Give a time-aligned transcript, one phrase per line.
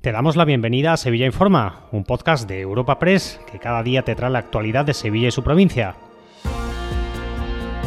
[0.00, 4.00] Te damos la bienvenida a Sevilla Informa, un podcast de Europa Press que cada día
[4.00, 5.94] te trae la actualidad de Sevilla y su provincia.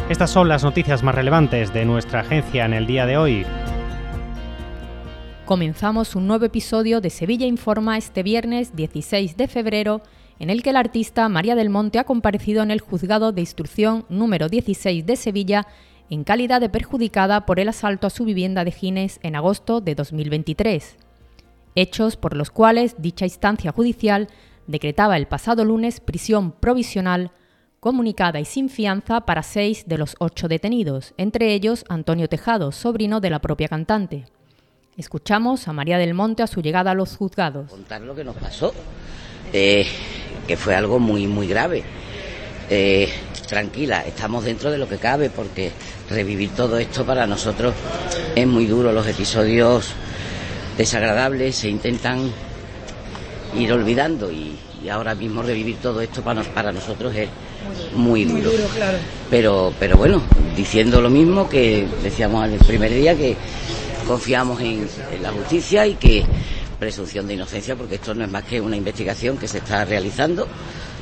[0.08, 3.44] Estas son las noticias más relevantes de nuestra agencia en el día de hoy.
[5.44, 10.00] Comenzamos un nuevo episodio de Sevilla Informa este viernes 16 de febrero,
[10.38, 14.04] en el que el artista María del Monte ha comparecido en el juzgado de instrucción
[14.08, 15.66] número 16 de Sevilla
[16.10, 19.96] en calidad de perjudicada por el asalto a su vivienda de Gines en agosto de
[19.96, 21.03] 2023
[21.74, 24.28] hechos por los cuales dicha instancia judicial
[24.66, 27.30] decretaba el pasado lunes prisión provisional
[27.80, 33.20] comunicada y sin fianza para seis de los ocho detenidos, entre ellos Antonio Tejado, sobrino
[33.20, 34.24] de la propia cantante.
[34.96, 37.70] Escuchamos a María del Monte a su llegada a los juzgados.
[37.70, 38.72] Contar lo que nos pasó,
[39.52, 39.86] eh,
[40.46, 41.82] que fue algo muy, muy grave.
[42.70, 43.12] Eh,
[43.48, 45.70] tranquila, estamos dentro de lo que cabe, porque
[46.08, 47.74] revivir todo esto para nosotros
[48.34, 48.92] es muy duro.
[48.92, 49.92] Los episodios
[50.76, 52.30] desagradables se intentan
[53.58, 54.58] ir olvidando y,
[54.90, 57.30] ahora mismo revivir todo esto para, para nosotros es
[57.94, 58.50] muy duro.
[59.30, 60.20] pero, pero bueno,
[60.54, 63.34] diciendo lo mismo que decíamos el primer día, que
[64.06, 66.22] confiamos en, en la justicia y que
[66.78, 70.46] presunción de inocencia, porque esto no es más que una investigación que se está realizando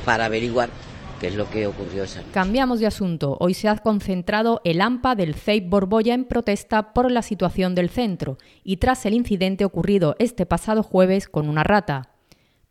[0.05, 0.70] para averiguar
[1.28, 3.37] es lo que ocurrió esa Cambiamos de asunto.
[3.41, 7.91] Hoy se ha concentrado el AMPA del CEIP Borbolla en protesta por la situación del
[7.91, 12.11] centro y tras el incidente ocurrido este pasado jueves con una rata.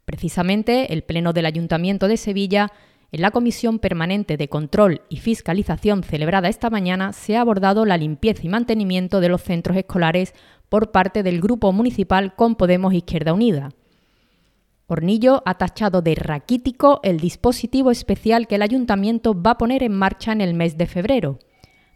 [0.05, 2.71] Precisamente, el Pleno del Ayuntamiento de Sevilla
[3.11, 7.97] en la Comisión Permanente de Control y Fiscalización celebrada esta mañana se ha abordado la
[7.97, 10.33] limpieza y mantenimiento de los centros escolares
[10.69, 13.69] por parte del Grupo Municipal con Podemos Izquierda Unida.
[14.91, 19.93] Hornillo ha tachado de raquítico el dispositivo especial que el ayuntamiento va a poner en
[19.93, 21.39] marcha en el mes de febrero,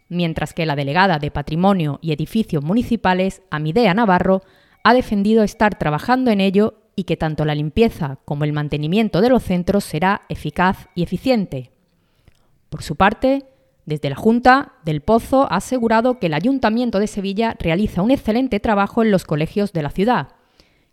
[0.08, 4.40] mientras que la delegada de Patrimonio y Edificios Municipales, Amidea Navarro,
[4.82, 9.28] ha defendido estar trabajando en ello y que tanto la limpieza como el mantenimiento de
[9.28, 11.72] los centros será eficaz y eficiente.
[12.70, 13.44] Por su parte,
[13.84, 18.58] desde la Junta, Del Pozo ha asegurado que el Ayuntamiento de Sevilla realiza un excelente
[18.58, 20.35] trabajo en los colegios de la ciudad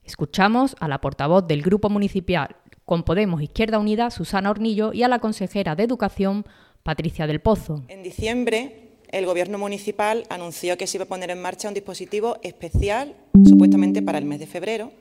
[0.06, 2.56] Escuchamos a la portavoz del Grupo Municipal
[2.86, 6.46] con Podemos Izquierda Unida, Susana Hornillo, y a la consejera de Educación,
[6.84, 7.84] Patricia del Pozo.
[7.88, 12.38] En diciembre, el Gobierno municipal anunció que se iba a poner en marcha un dispositivo
[12.44, 13.16] especial,
[13.48, 14.92] supuestamente para el mes de febrero,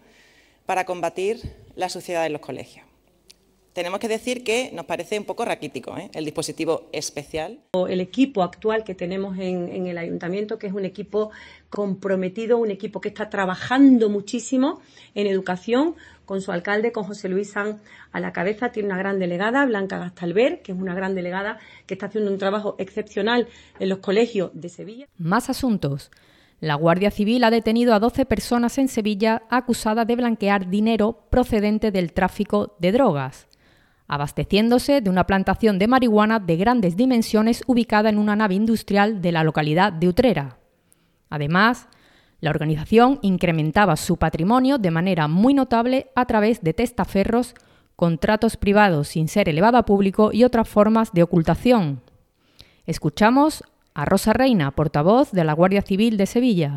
[0.67, 1.41] para combatir
[1.75, 2.87] la suciedad en los colegios.
[3.73, 6.11] Tenemos que decir que nos parece un poco raquítico ¿eh?
[6.13, 7.61] el dispositivo especial.
[7.89, 11.31] El equipo actual que tenemos en, el ayuntamiento, que es un equipo
[11.71, 14.83] comprometido, un equipo que está trabajando muchísimo
[15.15, 15.95] en educación,
[16.27, 17.81] con su alcalde, con José Luis San
[18.13, 21.95] a la cabeza, tiene una gran delegada, Blanca Gastalver, que es una gran delegada que
[21.95, 23.49] está haciendo un trabajo excepcional
[23.81, 25.07] en los colegios de Sevilla.
[25.17, 26.11] Más asuntos.
[26.61, 31.91] La Guardia Civil ha detenido a 12 personas en Sevilla acusadas de blanquear dinero procedente
[31.91, 33.49] del tráfico de drogas
[34.13, 39.33] abasteciéndose de una plantación de marihuana de grandes dimensiones ubicada en una nave industrial de
[39.33, 40.59] la localidad de Utrera.
[41.31, 41.89] Además,
[42.43, 47.55] la organización incrementaba su patrimonio de manera muy notable a través de testaferros,
[47.97, 52.03] contratos privados sin ser elevado a público y otras formas de ocultación.
[52.85, 56.77] Escuchamos a Rosa Reina, portavoz de la Guardia Civil de Sevilla.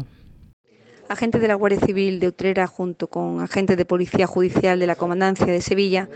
[1.09, 4.95] Agentes de la Guardia Civil de Utrera junto con agentes de Policía Judicial de la
[4.95, 6.07] Comandancia de Sevilla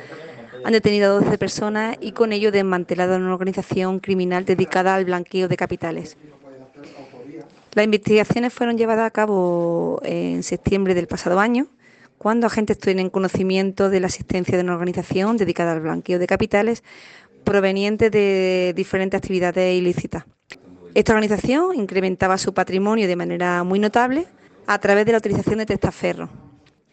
[0.63, 5.47] han detenido a 12 personas y con ello desmantelado una organización criminal dedicada al blanqueo
[5.47, 6.17] de capitales.
[7.73, 11.67] Las investigaciones fueron llevadas a cabo en septiembre del pasado año,
[12.17, 16.83] cuando agentes tienen conocimiento de la existencia de una organización dedicada al blanqueo de capitales
[17.43, 20.25] provenientes de diferentes actividades ilícitas.
[20.93, 24.27] Esta organización incrementaba su patrimonio de manera muy notable
[24.67, 26.29] a través de la utilización de testaferros,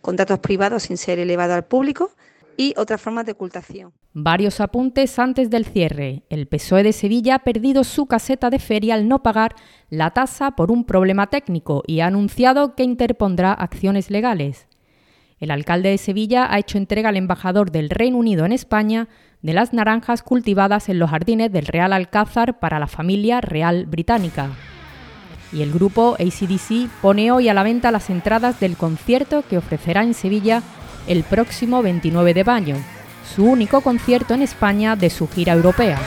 [0.00, 2.12] contratos privados sin ser elevados al público,
[2.56, 3.92] y otras formas de ocultación.
[4.12, 6.22] Varios apuntes antes del cierre.
[6.30, 9.54] El PSOE de Sevilla ha perdido su caseta de feria al no pagar
[9.90, 14.68] la tasa por un problema técnico y ha anunciado que interpondrá acciones legales.
[15.38, 19.08] El alcalde de Sevilla ha hecho entrega al embajador del Reino Unido en España
[19.42, 24.48] de las naranjas cultivadas en los jardines del Real Alcázar para la familia real británica.
[25.52, 30.02] Y el grupo ACDC pone hoy a la venta las entradas del concierto que ofrecerá
[30.02, 30.62] en Sevilla
[31.06, 32.76] el próximo 29 de mayo,
[33.34, 35.98] su único concierto en España de su gira europea.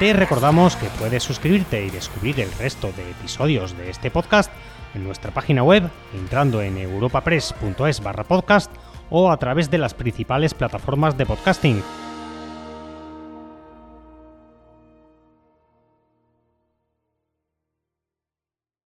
[0.00, 4.50] Te recordamos que puedes suscribirte y descubrir el resto de episodios de este podcast
[4.94, 8.72] en nuestra página web entrando en europapress.es barra podcast
[9.10, 11.82] o a través de las principales plataformas de podcasting